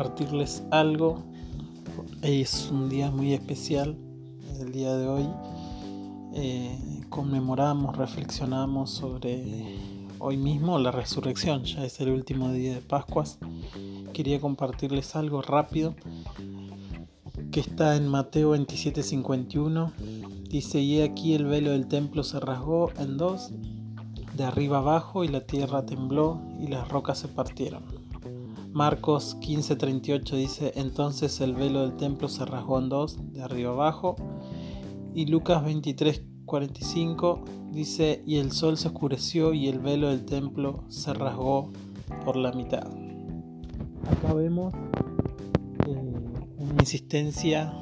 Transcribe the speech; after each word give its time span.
compartirles 0.00 0.62
algo. 0.70 1.22
Es 2.22 2.70
un 2.70 2.88
día 2.88 3.10
muy 3.10 3.34
especial, 3.34 3.98
el 4.58 4.72
día 4.72 4.96
de 4.96 5.06
hoy. 5.06 5.28
Eh, 6.32 7.02
conmemoramos, 7.10 7.98
reflexionamos 7.98 8.90
sobre 8.90 9.76
hoy 10.18 10.38
mismo 10.38 10.78
la 10.78 10.90
resurrección, 10.90 11.64
ya 11.64 11.84
es 11.84 12.00
el 12.00 12.12
último 12.12 12.50
día 12.50 12.76
de 12.76 12.80
Pascuas. 12.80 13.38
Quería 14.14 14.40
compartirles 14.40 15.16
algo 15.16 15.42
rápido 15.42 15.94
que 17.52 17.60
está 17.60 17.94
en 17.96 18.08
Mateo 18.08 18.56
27:51. 18.56 19.92
Dice, 20.48 20.80
y 20.80 21.02
aquí 21.02 21.34
el 21.34 21.44
velo 21.44 21.72
del 21.72 21.88
templo 21.88 22.22
se 22.22 22.40
rasgó 22.40 22.90
en 22.98 23.18
dos, 23.18 23.50
de 24.34 24.44
arriba 24.44 24.78
abajo, 24.78 25.24
y 25.24 25.28
la 25.28 25.42
tierra 25.42 25.84
tembló 25.84 26.40
y 26.58 26.68
las 26.68 26.88
rocas 26.88 27.18
se 27.18 27.28
partieron. 27.28 28.09
Marcos 28.72 29.36
15:38 29.40 30.36
dice, 30.36 30.72
entonces 30.76 31.40
el 31.40 31.54
velo 31.54 31.82
del 31.82 31.96
templo 31.96 32.28
se 32.28 32.44
rasgó 32.44 32.78
en 32.78 32.88
dos, 32.88 33.18
de 33.32 33.42
arriba 33.42 33.72
abajo. 33.72 34.14
Y 35.12 35.26
Lucas 35.26 35.64
23:45 35.64 37.42
dice, 37.72 38.22
y 38.26 38.36
el 38.36 38.52
sol 38.52 38.78
se 38.78 38.88
oscureció 38.88 39.54
y 39.54 39.68
el 39.68 39.80
velo 39.80 40.08
del 40.08 40.24
templo 40.24 40.84
se 40.88 41.12
rasgó 41.12 41.72
por 42.24 42.36
la 42.36 42.52
mitad. 42.52 42.86
Acá 44.08 44.34
vemos 44.34 44.72
eh, 45.86 46.14
una 46.56 46.80
insistencia 46.80 47.72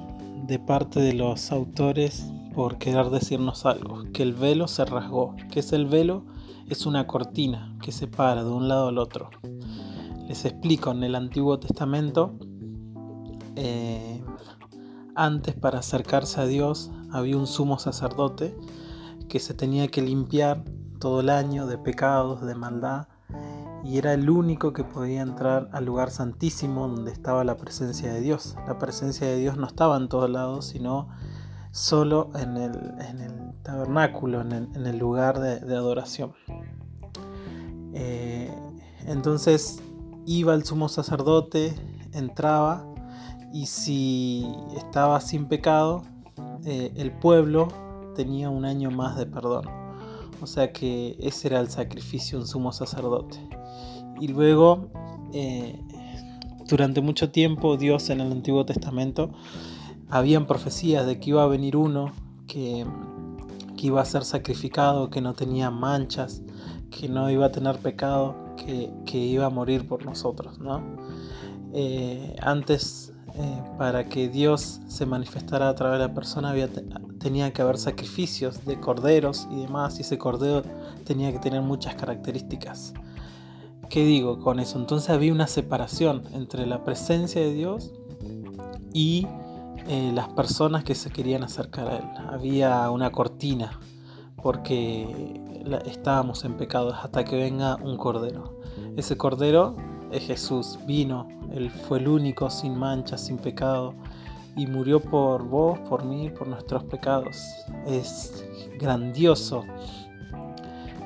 de 0.46 0.58
parte 0.58 1.00
de 1.00 1.12
los 1.12 1.52
autores 1.52 2.32
por 2.54 2.78
querer 2.78 3.10
decirnos 3.10 3.66
algo, 3.66 4.04
que 4.12 4.22
el 4.22 4.32
velo 4.32 4.66
se 4.68 4.84
rasgó. 4.84 5.36
¿Qué 5.52 5.60
es 5.60 5.72
el 5.72 5.86
velo? 5.86 6.24
Es 6.68 6.86
una 6.86 7.06
cortina 7.06 7.76
que 7.82 7.92
separa 7.92 8.42
de 8.42 8.50
un 8.50 8.68
lado 8.68 8.88
al 8.88 8.98
otro. 8.98 9.30
Les 10.28 10.44
explico, 10.44 10.90
en 10.90 11.02
el 11.04 11.14
Antiguo 11.14 11.58
Testamento, 11.58 12.34
eh, 13.56 14.22
antes 15.14 15.54
para 15.54 15.78
acercarse 15.78 16.38
a 16.42 16.44
Dios 16.44 16.90
había 17.10 17.38
un 17.38 17.46
sumo 17.46 17.78
sacerdote 17.78 18.54
que 19.30 19.40
se 19.40 19.54
tenía 19.54 19.88
que 19.88 20.02
limpiar 20.02 20.64
todo 20.98 21.20
el 21.20 21.30
año 21.30 21.66
de 21.66 21.78
pecados, 21.78 22.42
de 22.42 22.54
maldad, 22.54 23.08
y 23.82 23.96
era 23.96 24.12
el 24.12 24.28
único 24.28 24.74
que 24.74 24.84
podía 24.84 25.22
entrar 25.22 25.70
al 25.72 25.86
lugar 25.86 26.10
santísimo 26.10 26.88
donde 26.88 27.10
estaba 27.10 27.42
la 27.42 27.56
presencia 27.56 28.12
de 28.12 28.20
Dios. 28.20 28.54
La 28.66 28.78
presencia 28.78 29.26
de 29.26 29.38
Dios 29.38 29.56
no 29.56 29.66
estaba 29.66 29.96
en 29.96 30.10
todos 30.10 30.28
lados, 30.28 30.66
sino 30.66 31.08
solo 31.70 32.30
en 32.34 32.58
el, 32.58 33.54
tabernáculo, 33.62 34.42
en 34.42 34.52
el, 34.74 34.98
lugar 34.98 35.40
de, 35.40 35.74
adoración. 35.74 36.34
Eh, 37.94 38.54
entonces 39.06 39.82
iba 40.28 40.54
el 40.54 40.62
sumo 40.62 40.90
sacerdote, 40.90 41.74
entraba 42.12 42.84
y 43.50 43.64
si 43.64 44.46
estaba 44.76 45.22
sin 45.22 45.46
pecado, 45.46 46.02
eh, 46.66 46.92
el 46.96 47.12
pueblo 47.12 47.68
tenía 48.14 48.50
un 48.50 48.66
año 48.66 48.90
más 48.90 49.16
de 49.16 49.24
perdón. 49.24 49.64
O 50.42 50.46
sea 50.46 50.70
que 50.70 51.16
ese 51.18 51.48
era 51.48 51.60
el 51.60 51.70
sacrificio, 51.70 52.38
un 52.38 52.46
sumo 52.46 52.72
sacerdote. 52.72 53.38
Y 54.20 54.28
luego, 54.28 54.90
eh, 55.32 55.80
durante 56.68 57.00
mucho 57.00 57.30
tiempo, 57.30 57.78
Dios 57.78 58.10
en 58.10 58.20
el 58.20 58.30
Antiguo 58.30 58.66
Testamento, 58.66 59.30
habían 60.10 60.46
profecías 60.46 61.06
de 61.06 61.18
que 61.18 61.30
iba 61.30 61.42
a 61.42 61.46
venir 61.46 61.74
uno 61.74 62.12
que, 62.46 62.84
que 63.78 63.86
iba 63.86 64.02
a 64.02 64.04
ser 64.04 64.24
sacrificado, 64.24 65.08
que 65.08 65.22
no 65.22 65.32
tenía 65.32 65.70
manchas, 65.70 66.42
que 66.90 67.08
no 67.08 67.30
iba 67.30 67.46
a 67.46 67.50
tener 67.50 67.78
pecado 67.78 68.47
que, 68.64 69.18
iba 69.18 69.46
a 69.46 69.50
morir 69.50 69.86
por 69.86 70.04
nosotros, 70.04 70.58
¿no? 70.58 70.82
Eh, 71.72 72.36
antes, 72.40 73.12
eh, 73.34 73.62
para 73.76 74.08
que 74.08 74.28
Dios 74.28 74.80
se 74.88 75.06
manifestara 75.06 75.68
a 75.68 75.74
través 75.74 76.00
de 76.00 76.08
la 76.08 76.14
persona, 76.14 76.50
había, 76.50 76.68
tenía 77.18 77.52
que 77.52 77.62
haber 77.62 77.78
sacrificios 77.78 78.64
de 78.64 78.80
corderos 78.80 79.48
y 79.50 79.62
demás, 79.62 79.98
y 79.98 80.02
ese 80.02 80.18
cordero 80.18 80.62
tenía 81.04 81.32
que 81.32 81.38
tener 81.38 81.62
muchas 81.62 81.94
características. 81.94 82.94
¿Qué 83.88 84.04
digo 84.04 84.38
con 84.40 84.60
eso? 84.60 84.78
Entonces 84.78 85.08
había 85.10 85.32
una 85.32 85.46
separación 85.46 86.22
entre 86.34 86.66
la 86.66 86.84
presencia 86.84 87.40
de 87.40 87.54
Dios 87.54 87.92
y 88.92 89.26
eh, 89.86 90.10
las 90.14 90.28
personas 90.28 90.84
que 90.84 90.94
se 90.94 91.10
querían 91.10 91.42
acercar 91.42 91.88
a 91.88 91.96
Él. 91.96 92.04
Había 92.30 92.90
una 92.90 93.10
cortina 93.10 93.80
porque 94.42 95.40
estábamos 95.86 96.44
en 96.44 96.56
pecado 96.56 96.92
hasta 96.94 97.24
que 97.24 97.36
venga 97.36 97.76
un 97.76 97.96
cordero. 97.96 98.58
Ese 98.96 99.16
cordero 99.16 99.76
es 100.10 100.24
Jesús, 100.26 100.78
vino, 100.86 101.28
Él 101.52 101.70
fue 101.70 101.98
el 101.98 102.08
único 102.08 102.50
sin 102.50 102.76
mancha, 102.76 103.18
sin 103.18 103.38
pecado, 103.38 103.94
y 104.56 104.66
murió 104.66 105.00
por 105.00 105.44
vos, 105.44 105.78
por 105.88 106.04
mí, 106.04 106.30
por 106.30 106.48
nuestros 106.48 106.84
pecados. 106.84 107.36
Es 107.86 108.44
grandioso 108.78 109.64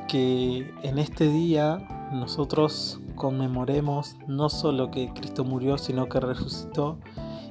que 0.08 0.70
en 0.82 0.98
este 0.98 1.28
día 1.28 2.10
nosotros 2.12 3.00
conmemoremos 3.14 4.16
no 4.26 4.48
solo 4.48 4.90
que 4.90 5.12
Cristo 5.12 5.44
murió, 5.44 5.78
sino 5.78 6.08
que 6.08 6.20
resucitó 6.20 6.98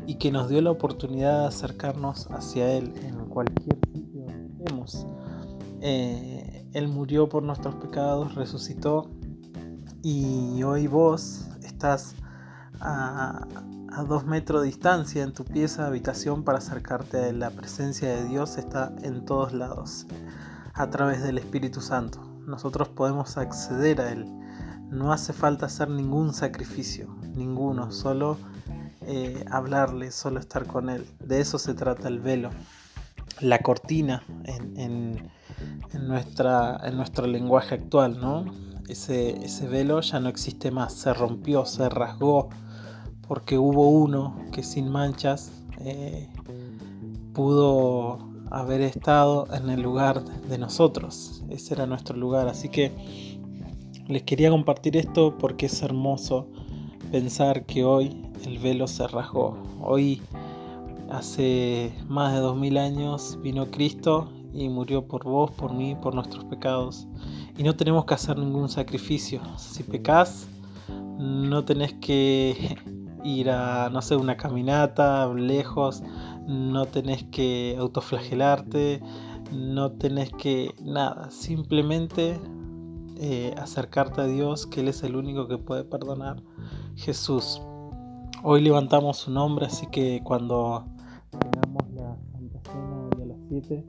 y 0.07 0.15
que 0.15 0.31
nos 0.31 0.49
dio 0.49 0.61
la 0.61 0.71
oportunidad 0.71 1.41
de 1.41 1.47
acercarnos 1.47 2.27
hacia 2.31 2.73
Él 2.73 2.93
en 3.03 3.25
cualquier 3.25 3.77
sitio 3.93 4.25
que 4.25 4.33
estemos. 4.33 5.07
Eh, 5.81 6.40
él 6.73 6.87
murió 6.87 7.27
por 7.27 7.43
nuestros 7.43 7.75
pecados, 7.75 8.35
resucitó 8.35 9.09
y 10.01 10.63
hoy 10.63 10.87
vos 10.87 11.47
estás 11.63 12.15
a, 12.79 13.47
dos 14.07 14.25
metros 14.25 14.61
de 14.61 14.67
distancia 14.67 15.21
en 15.23 15.33
tu 15.33 15.43
pieza 15.43 15.83
de 15.83 15.89
habitación 15.89 16.43
para 16.43 16.57
acercarte 16.57 17.17
a 17.17 17.33
La 17.33 17.51
presencia 17.51 18.09
de 18.09 18.25
Dios 18.25 18.57
está 18.57 18.93
en 19.03 19.25
todos 19.25 19.53
lados, 19.53 20.07
a 20.73 20.89
través 20.89 21.21
del 21.23 21.37
Espíritu 21.37 21.81
Santo. 21.81 22.19
Nosotros 22.47 22.87
podemos 22.89 23.37
acceder 23.37 24.01
a 24.01 24.11
Él. 24.11 24.25
No 24.89 25.11
hace 25.11 25.33
falta 25.33 25.67
hacer 25.67 25.89
ningún 25.89 26.33
sacrificio, 26.33 27.15
ninguno, 27.35 27.91
solo 27.91 28.37
eh, 29.01 29.43
hablarle, 29.51 30.11
solo 30.11 30.39
estar 30.39 30.65
con 30.65 30.89
Él. 30.89 31.05
De 31.19 31.39
eso 31.41 31.59
se 31.59 31.73
trata 31.73 32.07
el 32.07 32.19
velo, 32.19 32.49
la 33.39 33.59
cortina 33.59 34.23
en, 34.45 35.31
nuestra, 36.07 36.79
en 36.83 36.97
nuestro 36.97 37.27
lenguaje 37.27 37.75
actual, 37.75 38.19
¿no? 38.19 38.45
Ese, 38.87 39.43
ese 39.43 39.67
velo 39.67 40.01
ya 40.01 40.19
no 40.19 40.29
existe 40.29 40.71
más, 40.71 40.93
se 40.93 41.13
rompió, 41.13 41.65
se 41.65 41.87
rasgó, 41.89 42.49
porque 43.27 43.57
hubo 43.57 43.89
uno 43.89 44.35
que 44.51 44.63
sin 44.63 44.89
manchas 44.89 45.51
eh, 45.79 46.27
pudo 47.33 48.19
haber 48.49 48.81
estado 48.81 49.47
en 49.53 49.69
el 49.69 49.81
lugar 49.81 50.23
de 50.23 50.57
nosotros. 50.57 51.43
Ese 51.49 51.73
era 51.73 51.85
nuestro 51.85 52.17
lugar. 52.17 52.47
Así 52.49 52.69
que 52.69 52.91
les 54.07 54.23
quería 54.23 54.49
compartir 54.49 54.97
esto 54.97 55.37
porque 55.37 55.67
es 55.67 55.81
hermoso 55.81 56.47
pensar 57.11 57.65
que 57.65 57.85
hoy 57.85 58.29
el 58.45 58.59
velo 58.59 58.87
se 58.87 59.07
rasgó. 59.07 59.57
Hoy, 59.81 60.21
hace 61.09 61.93
más 62.07 62.33
de 62.33 62.39
dos 62.39 62.57
mil 62.57 62.77
años, 62.77 63.39
vino 63.41 63.71
Cristo 63.71 64.29
y 64.53 64.69
murió 64.69 65.07
por 65.07 65.23
vos, 65.23 65.51
por 65.51 65.73
mí, 65.73 65.95
por 65.95 66.15
nuestros 66.15 66.45
pecados. 66.45 67.07
Y 67.57 67.63
no 67.63 67.75
tenemos 67.75 68.05
que 68.05 68.13
hacer 68.13 68.37
ningún 68.37 68.69
sacrificio. 68.69 69.41
Si 69.57 69.83
pecas, 69.83 70.47
no 71.17 71.63
tenés 71.63 71.93
que 71.93 72.77
ir 73.23 73.49
a, 73.49 73.89
no 73.89 74.01
sé, 74.01 74.15
una 74.15 74.37
caminata 74.37 75.31
lejos, 75.33 76.03
no 76.47 76.85
tenés 76.85 77.23
que 77.25 77.75
autoflagelarte, 77.79 79.01
no 79.51 79.91
tenés 79.91 80.31
que 80.31 80.73
nada, 80.81 81.29
simplemente 81.29 82.39
eh, 83.17 83.53
acercarte 83.57 84.21
a 84.21 84.25
Dios, 84.25 84.65
que 84.65 84.81
Él 84.81 84.87
es 84.87 85.03
el 85.03 85.15
único 85.15 85.47
que 85.47 85.57
puede 85.57 85.83
perdonar. 85.83 86.41
Jesús. 86.95 87.61
Hoy 88.43 88.61
levantamos 88.61 89.17
su 89.17 89.31
nombre, 89.31 89.67
así 89.67 89.85
que 89.91 90.21
cuando 90.23 90.85
tengamos 91.29 91.83
la 91.93 92.17
Santa 92.31 92.59
Cena 92.63 93.09
hoy 93.15 93.21
a 93.21 93.25
las 93.27 93.37
7, 93.49 93.85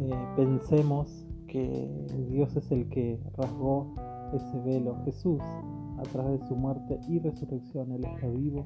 eh, 0.00 0.14
pensemos 0.36 1.26
que 1.46 1.88
Dios 2.30 2.56
es 2.56 2.70
el 2.70 2.88
que 2.88 3.20
rasgó 3.36 3.94
ese 4.32 4.60
velo. 4.60 4.96
Jesús, 5.04 5.40
a 5.98 6.02
través 6.12 6.40
de 6.40 6.46
su 6.48 6.56
muerte 6.56 6.98
y 7.08 7.18
resurrección, 7.18 7.92
Él 7.92 8.04
está 8.04 8.28
vivo. 8.28 8.64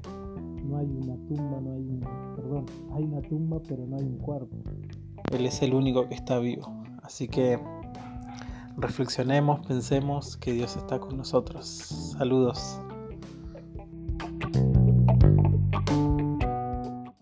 No 0.63 0.77
hay 0.77 0.87
una 0.87 1.15
tumba, 1.27 1.59
no 1.61 1.73
hay 1.73 1.87
un... 1.87 2.05
Perdón, 2.35 2.65
hay 2.93 3.03
una 3.03 3.21
tumba, 3.21 3.59
pero 3.67 3.85
no 3.85 3.97
hay 3.97 4.03
un 4.03 4.17
cuerpo. 4.17 4.55
Él 5.31 5.45
es 5.45 5.61
el 5.61 5.73
único 5.73 6.07
que 6.07 6.15
está 6.15 6.39
vivo. 6.39 6.71
Así 7.03 7.27
que 7.27 7.59
reflexionemos, 8.77 9.65
pensemos 9.65 10.37
que 10.37 10.53
Dios 10.53 10.77
está 10.77 10.99
con 10.99 11.17
nosotros. 11.17 11.67
Saludos. 12.17 12.79